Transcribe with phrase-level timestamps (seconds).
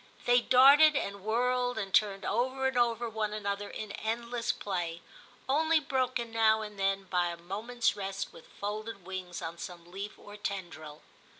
[0.25, 5.03] They darted and whirled and turned over and over one another in endless play,
[5.47, 10.17] only broken now and then by a moment's rest with folded wings on some leaf
[10.17, 11.03] or tendril.